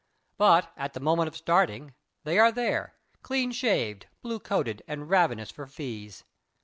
[0.39, 1.93] But, at the moment of starting,
[2.23, 6.23] they are there, clean shaved, blue coated, and ravenous for fees.